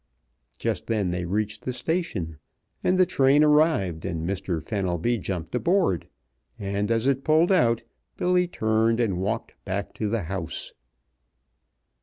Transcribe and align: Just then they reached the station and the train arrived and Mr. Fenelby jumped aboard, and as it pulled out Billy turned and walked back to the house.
Just 0.57 0.87
then 0.87 1.11
they 1.11 1.25
reached 1.25 1.61
the 1.63 1.71
station 1.73 2.39
and 2.83 2.97
the 2.97 3.05
train 3.05 3.43
arrived 3.43 4.03
and 4.03 4.27
Mr. 4.27 4.59
Fenelby 4.59 5.19
jumped 5.19 5.53
aboard, 5.53 6.07
and 6.57 6.89
as 6.89 7.05
it 7.05 7.23
pulled 7.23 7.51
out 7.51 7.83
Billy 8.17 8.47
turned 8.47 8.99
and 8.99 9.19
walked 9.21 9.53
back 9.63 9.93
to 9.93 10.09
the 10.09 10.23
house. 10.23 10.73